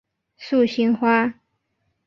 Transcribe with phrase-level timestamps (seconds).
[0.35, 1.35] 素兴花